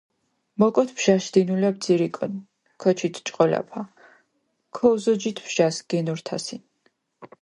[0.61, 2.33] მოკოდ ბჟაშ დინულა ბძირიკონ,
[2.81, 3.81] გოჩით ჭყოლაფა,
[4.75, 6.61] ქოუზოჯით ბჟას, გენორთასინ.